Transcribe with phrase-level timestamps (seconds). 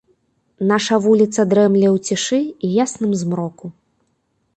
[0.69, 3.65] Наша вуліца дрэмле ў цішы і ясным змроку.